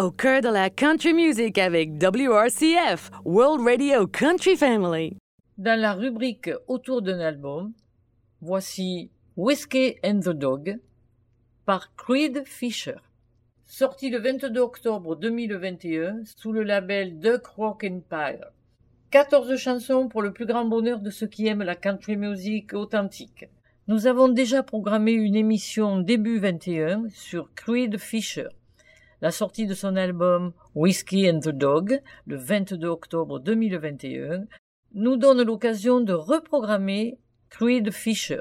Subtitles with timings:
[0.00, 5.18] Au cœur de la country music avec WRCF, World Radio Country Family.
[5.58, 7.74] Dans la rubrique Autour d'un album,
[8.40, 10.78] voici Whiskey and the Dog
[11.66, 12.96] par Creed Fisher.
[13.66, 18.52] Sorti le 22 octobre 2021 sous le label Duck Rock Empire.
[19.10, 23.50] 14 chansons pour le plus grand bonheur de ceux qui aiment la country music authentique.
[23.86, 28.48] Nous avons déjà programmé une émission début 21 sur Creed Fisher.
[29.22, 34.46] La sortie de son album Whiskey and the Dog, le 22 octobre 2021,
[34.94, 37.18] nous donne l'occasion de reprogrammer
[37.50, 38.40] Creed Fisher.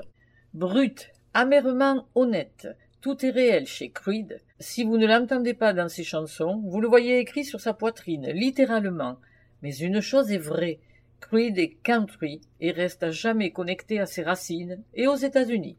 [0.53, 2.67] Brut, amèrement honnête,
[3.01, 4.41] tout est réel chez Creed.
[4.59, 8.29] Si vous ne l'entendez pas dans ses chansons, vous le voyez écrit sur sa poitrine,
[8.31, 9.17] littéralement.
[9.61, 10.79] Mais une chose est vraie,
[11.19, 15.77] Creed est country et reste à jamais connecté à ses racines et aux États-Unis.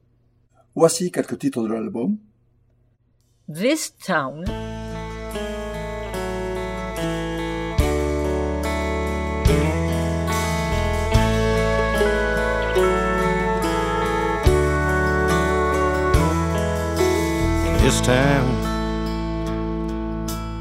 [0.74, 2.19] Voici quelques titres de l'album.
[3.52, 4.44] This Town,
[17.91, 18.46] this town.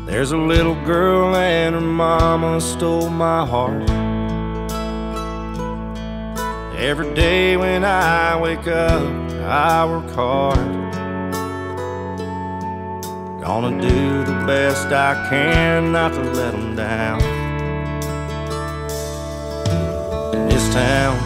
[0.07, 3.87] There's a little girl and her mama stole my heart.
[6.75, 9.03] Every day when I wake up,
[9.43, 10.57] I work hard.
[13.43, 17.21] Gonna do the best I can not to let them down.
[20.33, 21.19] In this town,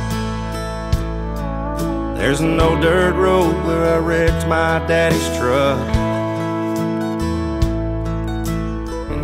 [2.18, 5.93] there's no dirt road where I wrecked my daddy's truck.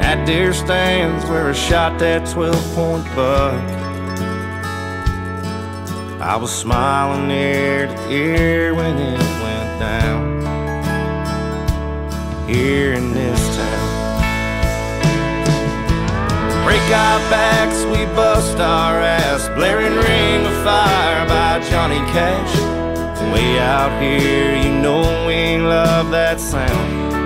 [0.09, 3.53] That deer stands where I shot that 12 point buck.
[6.19, 10.41] I was smiling ear to ear when it went down.
[12.49, 14.23] Here in this town.
[16.65, 19.47] Break our backs, we bust our ass.
[19.49, 22.55] Blaring ring of fire by Johnny Cash.
[23.31, 27.18] Way out here, you know we love that sound.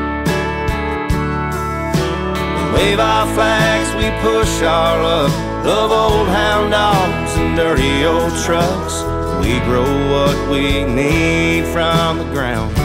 [2.74, 5.32] We wave our flags, we push our luck.
[5.64, 9.04] Love old hound dogs and dirty old trucks.
[9.46, 12.76] We grow what we need from the ground.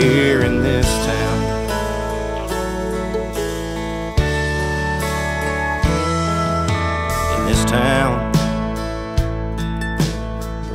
[0.00, 1.42] Here in this town.
[7.38, 8.32] In this town.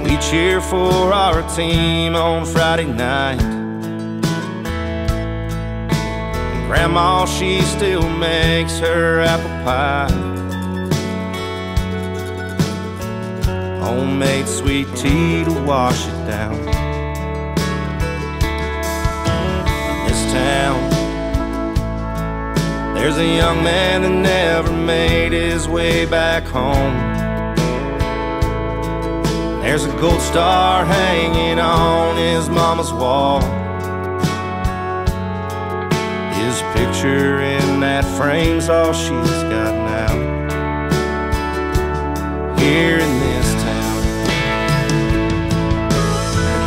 [0.04, 3.61] We cheer for our team on Friday night.
[6.72, 10.10] Grandma, she still makes her apple pie.
[13.84, 16.56] Homemade sweet tea to wash it down.
[19.68, 20.80] In this town,
[22.96, 26.96] there's a young man that never made his way back home.
[29.62, 33.61] There's a gold star hanging on his mama's wall.
[36.86, 40.14] Picture in that frame's all she's got now.
[42.58, 44.02] Here in this town,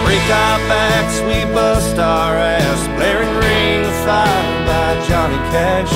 [0.07, 2.81] break our backs, we bust our ass.
[2.95, 5.95] Blaring ring of fire by Johnny Cash.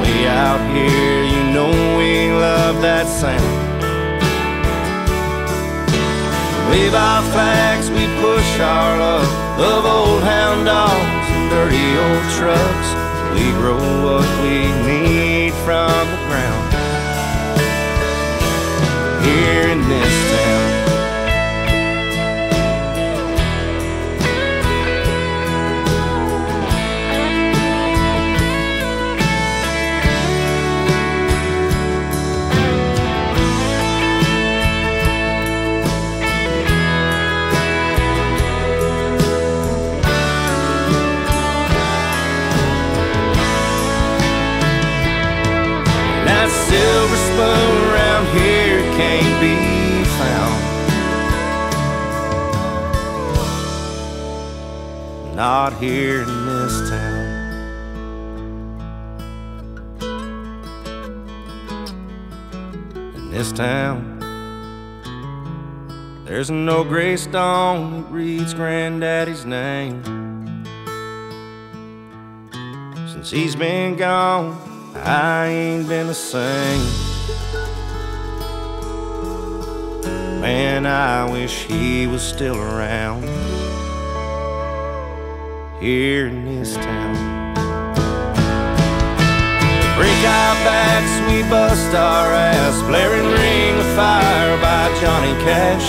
[0.00, 3.60] Way out here, you know we love that sound.
[6.70, 8.96] Wave our flags, we push our.
[9.60, 13.03] Love old hound dogs and dirty old trucks.
[13.34, 16.72] We grow what we need from the ground.
[19.24, 20.73] Here in this town.
[55.64, 57.24] Not here in this town.
[63.14, 64.18] In this town,
[66.26, 70.02] there's no gray stone that reads Granddaddy's name.
[73.10, 74.60] Since he's been gone,
[74.96, 76.84] I ain't been the same.
[80.42, 83.24] Man, I wish he was still around
[85.84, 87.14] here in this town.
[90.24, 95.84] high backs, we bust our ass, blaring ring of fire by Johnny Cash.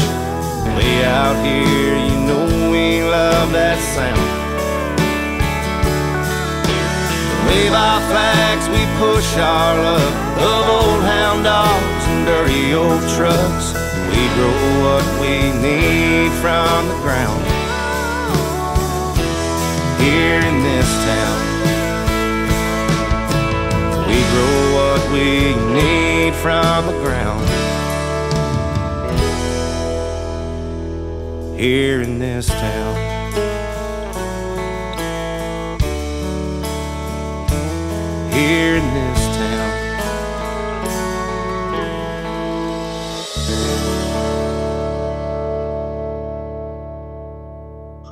[0.76, 4.20] Way out here, you know we love that sound.
[7.48, 13.72] Wave our flags, we push our luck of old hound dogs and dirty old trucks.
[14.12, 17.55] We grow what we need from the ground
[20.00, 21.40] here in this town.
[24.08, 27.46] We grow what we need from the ground
[31.60, 32.96] here in this town.
[38.32, 39.05] Here in this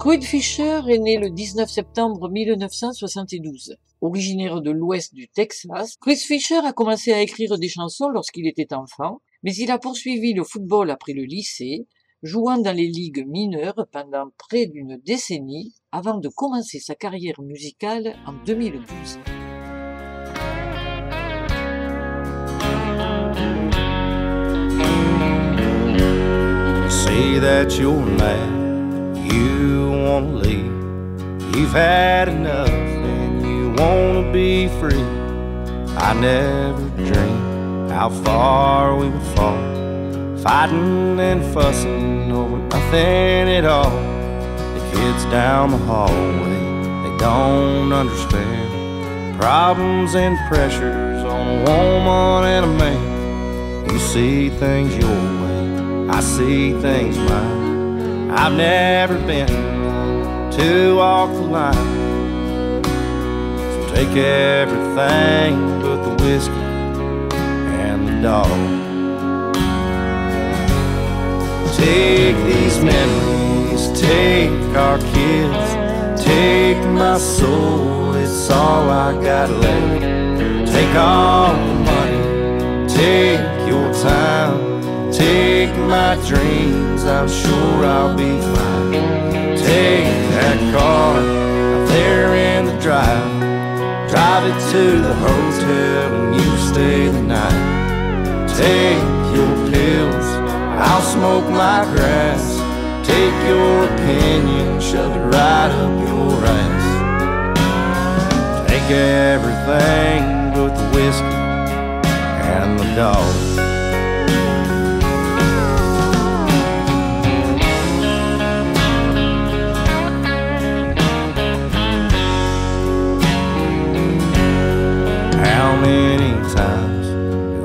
[0.03, 3.77] Quid Fisher est né le 19 septembre 1972.
[4.01, 8.73] Originaire de l'ouest du Texas, Chris Fisher a commencé à écrire des chansons lorsqu'il était
[8.73, 11.88] enfant, mais il a poursuivi le football après le lycée,
[12.21, 18.17] jouant dans les ligues mineures pendant près d'une décennie avant de commencer sa carrière musicale
[18.27, 19.19] en 2012.
[26.89, 29.62] Say that you're mad, you
[30.03, 31.55] wanna leave.
[31.55, 35.05] You've had enough and you wanna be free.
[35.95, 39.63] I never dreamed how far we would fall.
[40.44, 43.97] Fighting and fussing over nothing at all.
[44.75, 46.63] The kids down the hallway,
[47.03, 49.39] they don't understand.
[49.39, 53.89] Problems and pressures on a woman and a man.
[53.89, 57.62] You see things your way, I see things mine.
[58.35, 59.47] I've never been
[60.51, 62.83] to walk the line.
[62.83, 68.50] So take everything but the whiskey and the dog.
[71.75, 80.71] Take these memories, take our kids, take my soul, it's all I got left.
[80.71, 84.62] Take all the money, take your time,
[85.13, 88.92] take my dreams, I'm sure I'll be fine.
[89.56, 93.39] Take that car out there in the drive,
[94.10, 98.48] drive it to the hotel and you stay the night.
[98.57, 99.04] Take
[99.36, 100.25] your pills,
[100.88, 102.57] I'll smoke my grass.
[103.07, 106.86] Take your opinion, shove it right up your ass.
[108.68, 111.44] Take everything but the whiskey
[112.56, 113.72] and the dog.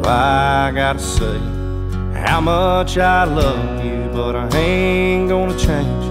[0.09, 1.39] I gotta say
[2.15, 4.09] how much I love you?
[4.13, 6.05] But I ain't gonna change.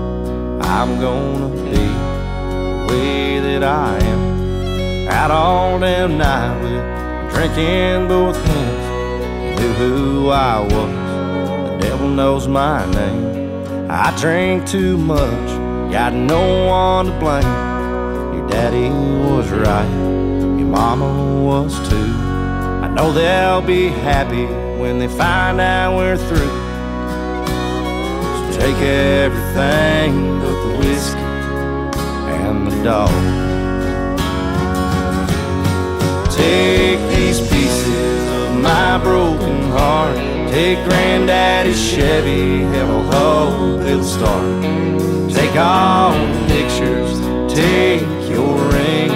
[0.63, 5.07] I'm gonna be the way that I am.
[5.09, 9.59] Out all damn night with drinking both hands.
[9.59, 11.71] Knew who I was.
[11.71, 13.89] The devil knows my name.
[13.89, 15.49] I drink too much,
[15.91, 18.35] got no one to blame.
[18.35, 18.89] Your daddy
[19.27, 19.89] was right,
[20.59, 22.36] your mama was too.
[22.97, 24.47] Know they'll be happy
[24.81, 26.49] when they find out we're through.
[28.33, 33.11] So take everything but the whiskey and the dog.
[36.31, 40.17] Take these pieces of my broken heart.
[40.49, 44.63] Take granddaddy's Chevy, hell hope it'll start.
[45.31, 47.19] Take all the pictures,
[47.53, 49.09] take your ring,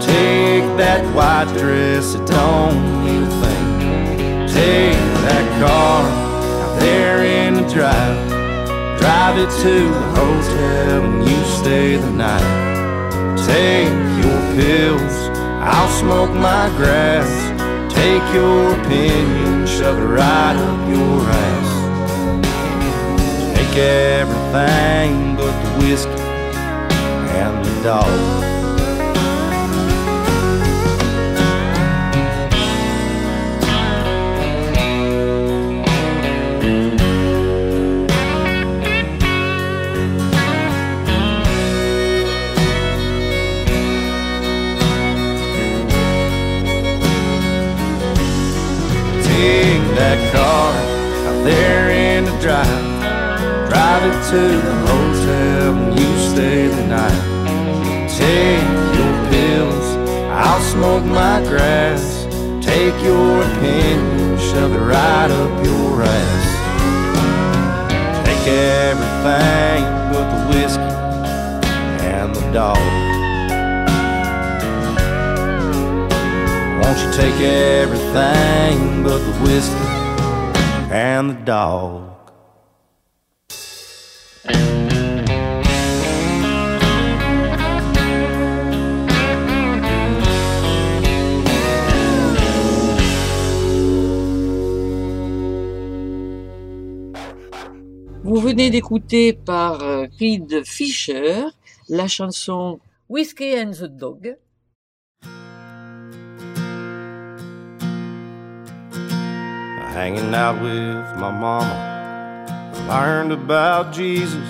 [0.00, 3.01] take that white dress, it don't
[5.62, 8.28] car out there in the drive,
[8.98, 13.36] drive it to the hotel and you stay the night.
[13.46, 13.92] Take
[14.22, 15.14] your pills,
[15.62, 17.30] I'll smoke my grass.
[17.94, 21.70] Take your opinion, shove it right up your ass.
[23.54, 26.22] Take everything but the whiskey
[27.38, 28.51] and the dog.
[54.32, 57.22] To the hotel and you stay the night.
[58.08, 58.64] Take
[58.96, 59.86] your pills,
[60.30, 62.24] I'll smoke my grass.
[62.64, 66.46] Take your opinion, shove it right up your ass.
[68.24, 70.94] Take everything but the whiskey
[72.06, 72.78] and the dog.
[76.80, 79.88] Won't you take everything but the whiskey
[80.90, 82.21] and the dog?
[98.24, 101.44] Vous venez d'écouter par euh, Reed Fisher
[101.88, 104.36] la chanson Whiskey and the Dog.
[110.34, 111.91] Out with my mama,
[112.86, 114.48] learned about Jesus.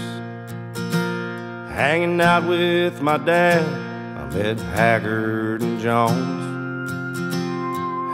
[1.72, 3.62] Hanging out with my dad,
[4.18, 6.40] I met Haggard and Jones.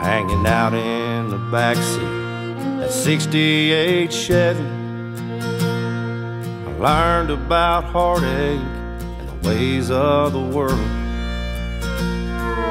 [0.02, 4.62] Hanging out in the backseat at 68 Chevy.
[6.64, 10.78] I learned about heartache and the ways of the world.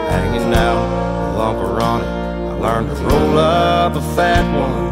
[0.10, 4.87] Hanging out with Uncle Ronnie, I learned to roll up a fat one.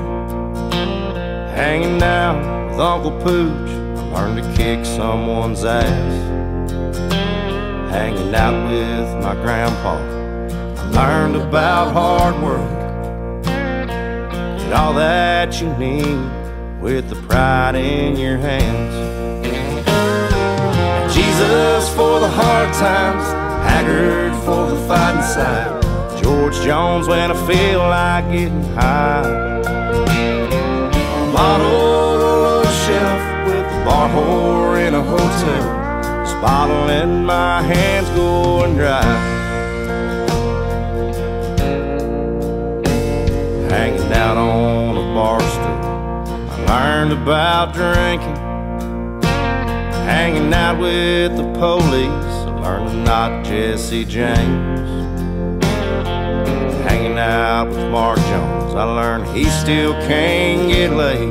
[1.55, 6.13] Hanging out with Uncle Pooch, I learned to kick someone's ass.
[7.89, 13.45] Hanging out with my grandpa, I learned about hard work.
[14.59, 16.29] Get all that you need
[16.81, 18.93] with the pride in your hands.
[21.15, 23.23] Jesus for the hard times,
[23.65, 26.21] Haggard for the fighting side.
[26.21, 29.74] George Jones when I feel like getting high.
[31.35, 36.23] A bottle on a shelf with a bar whore in a hotel.
[36.23, 39.03] This bottle in my hands going dry.
[43.69, 48.37] Hanging out on a bar stool, I learned about drinking.
[50.05, 54.89] Hanging out with the police, I learned to not Jesse James.
[56.87, 61.29] Hanging out with Mark Jones, I learned he still can't get laid.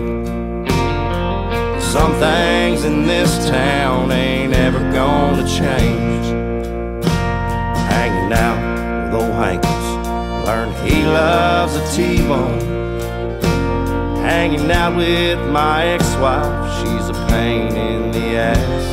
[1.82, 6.26] Some things in this town ain't ever gonna change.
[7.92, 10.06] Hanging out with old Hankins,
[10.46, 12.60] learned he loves a T-bone.
[14.24, 18.86] Hanging out with my ex-wife, she's a pain in the ass.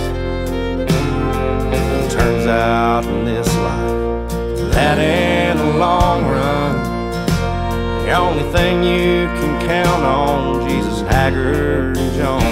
[2.13, 4.29] Turns out in this life,
[4.73, 6.80] that in the long run,
[8.11, 12.43] the only thing you can count on, Jesus Haggard and Jones.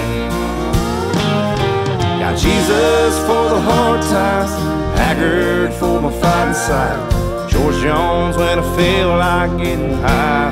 [2.22, 4.52] Got Jesus for the hard times,
[4.98, 10.52] Haggard for my fighting side, George Jones when I feel like getting high.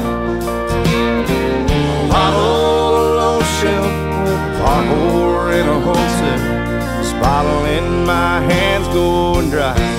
[2.10, 3.86] Bottle on shelf
[4.26, 7.00] with a whore in a.
[7.00, 9.97] This bottle in my hands going dry.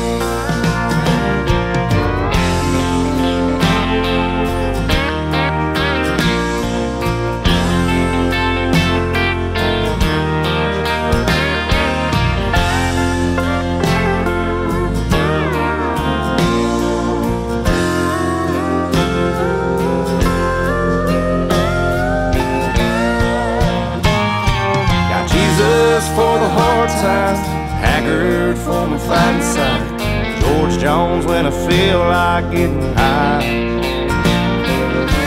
[27.00, 27.36] Hard
[27.82, 33.44] Haggard for my fighting side, George Jones when I feel like getting high.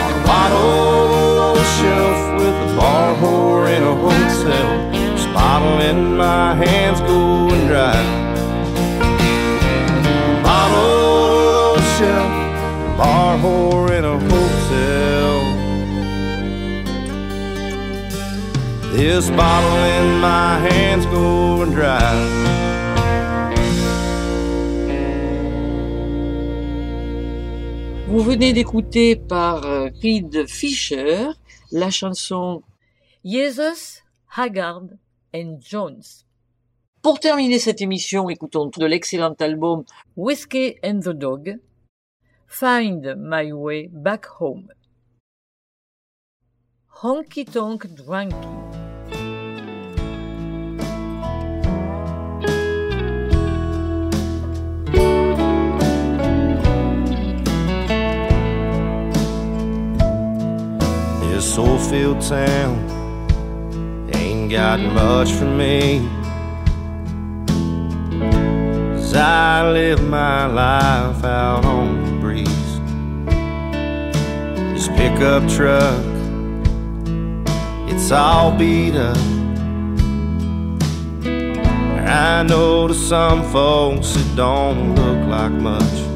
[0.02, 6.54] On a bottle shelf with a bar whore in a hotel, this bottle in my
[6.54, 6.71] hands
[28.08, 31.26] Vous venez d'écouter par euh, Reed Fisher
[31.72, 32.62] la chanson
[33.22, 34.00] Jesus,
[34.34, 34.84] Haggard
[35.34, 36.00] and Jones.
[37.02, 39.84] Pour terminer cette émission, écoutons de l'excellent album
[40.16, 41.58] Whiskey and the Dog,
[42.46, 44.68] Find My Way Back Home.
[47.02, 48.71] Honky Tonk Dranky.
[61.58, 62.78] Oldfield town
[64.14, 65.98] ain't got much for me.
[68.94, 72.80] As I live my life out on the breeze.
[74.72, 76.04] This pickup truck.
[77.90, 79.16] It's all beat up.
[82.06, 86.11] I know to some folks it don't look like much.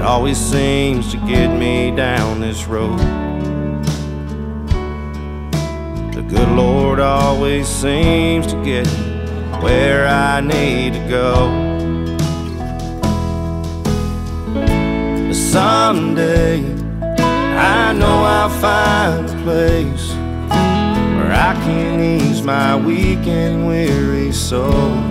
[0.00, 2.98] It always seems to get me down this road.
[6.14, 8.86] The good Lord always seems to get
[9.62, 11.34] where I need to go.
[15.34, 16.64] Someday
[17.02, 20.08] I know I'll find a place
[21.18, 25.09] where I can ease my weak and weary soul.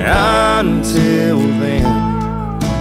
[0.00, 1.84] But until then,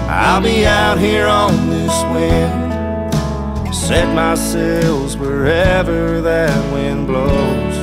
[0.09, 7.75] I'll be out here on this wind, set my sails wherever that wind blows.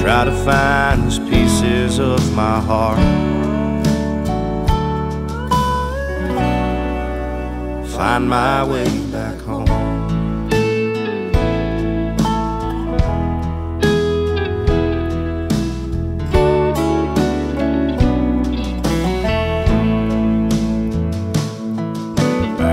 [0.00, 3.00] Try to find these pieces of my heart.
[7.96, 8.86] Find my way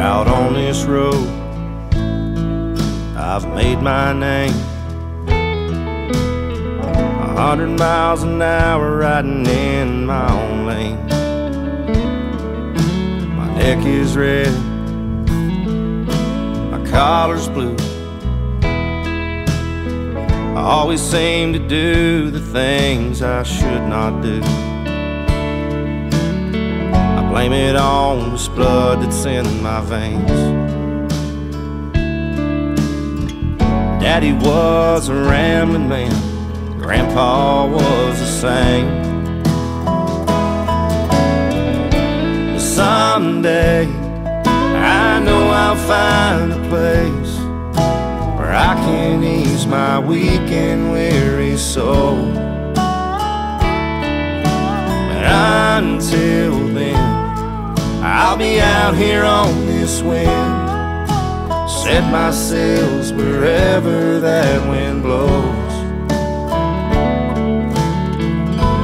[0.10, 1.28] Out on this road,
[3.16, 4.56] I've made my name.
[7.28, 11.06] A hundred miles an hour riding in my own lane.
[13.38, 14.52] My neck is red,
[16.72, 17.78] my collar's blue.
[20.58, 24.42] I always seem to do the things I should not do.
[27.40, 30.30] Blame it on this blood that's in my veins.
[34.04, 36.12] Daddy was a rambling man,
[36.78, 38.90] Grandpa was the same.
[42.60, 47.38] Someday I know I'll find a place
[48.38, 52.34] where I can ease my weak and weary soul.
[55.10, 56.99] But until then,
[58.22, 61.08] I'll be out here on this wind.
[61.70, 65.74] Set my sails wherever that wind blows.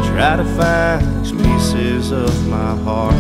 [0.08, 3.14] Try to find pieces of my heart.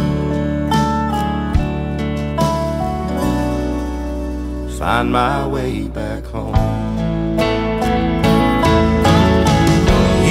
[4.79, 6.55] Find my way back home.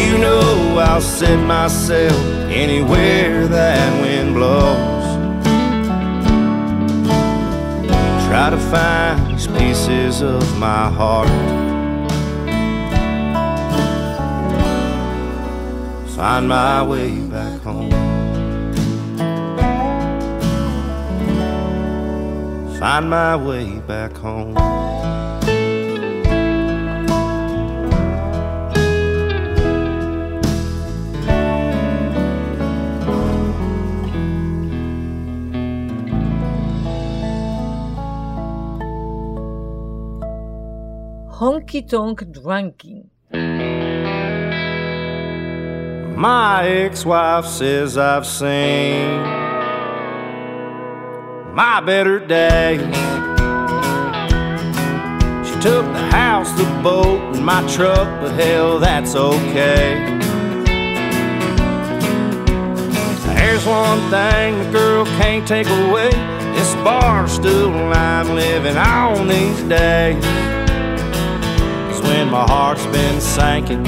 [0.00, 2.16] You know I'll set my sail
[2.48, 5.03] anywhere that wind blows.
[8.34, 11.28] Try to find these pieces of my heart.
[16.16, 17.92] Find my way back home.
[22.80, 24.83] Find my way back home.
[41.74, 42.22] Honky Tonk.
[46.16, 49.20] My ex wife says I've seen
[51.52, 52.80] my better days.
[55.46, 60.20] She took the house, the boat, and my truck, but hell, that's okay.
[63.34, 66.10] There's one thing the girl can't take away.
[66.54, 70.53] This bar's still alive, living on these days.
[72.14, 73.84] When my heart's been sinking,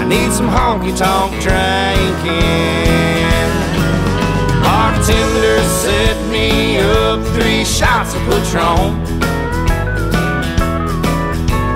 [0.00, 2.20] I need some honky tonk drinking.
[4.62, 8.92] Bartender set me up three shots of Patron.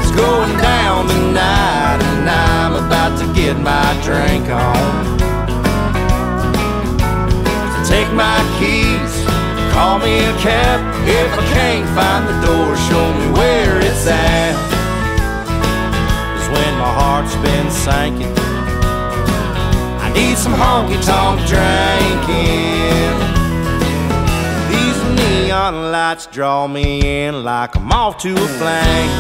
[0.00, 4.92] It's going down tonight, and I'm about to get my drink on.
[7.88, 9.12] Take my keys,
[9.72, 10.78] call me a cab.
[11.08, 13.33] If I can't find the door, show me
[16.54, 18.34] when my heart's been sinking,
[20.04, 23.14] I need some honky tonk drinking.
[24.72, 26.88] These neon lights draw me
[27.26, 29.12] in like a moth to a flame.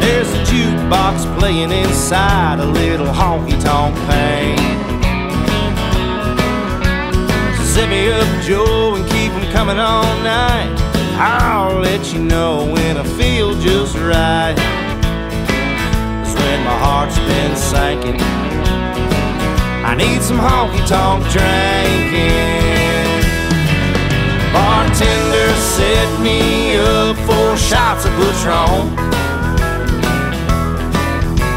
[0.00, 4.56] There's a jukebox playing inside a little honky tonk pain.
[7.72, 10.85] Set me up, Joe, and keep 'em coming all night.
[11.18, 14.54] I'll let you know when I feel just right.
[16.22, 18.20] 'Cause when my heart's been sinking,
[19.84, 23.06] I need some honky tonk drinking.
[24.52, 28.92] Bartender set me up four shots of Patron.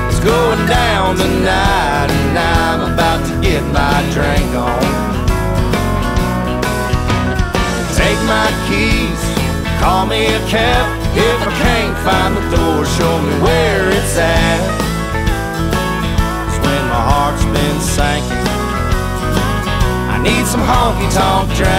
[0.08, 4.84] It's going down tonight, and I'm about to get my drink on.
[7.96, 9.29] Take my keys,
[9.80, 10.86] call me a cab.
[11.16, 14.60] If I can't find the door, show me where it's at.
[16.48, 18.48] It's when my heart's been sinking.
[20.14, 21.79] I need some honky tonk drinking.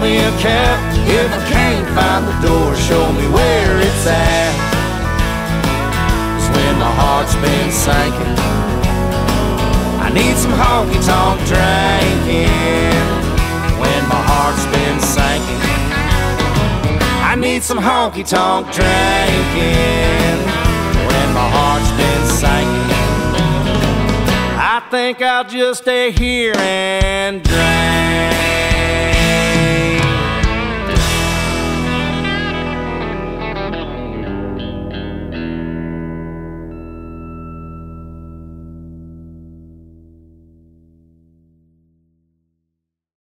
[0.00, 0.78] Me a cab.
[1.06, 4.52] If I can't find the door, show me where it's at.
[6.36, 8.38] It's when my heart's been sinking.
[10.00, 13.06] I need some honky tonk drinking
[13.78, 15.60] when my heart's been sinking.
[17.22, 20.38] I need some honky tonk drinking
[21.08, 22.90] when my heart's been sinking.
[24.56, 28.39] I think I'll just stay here and drink.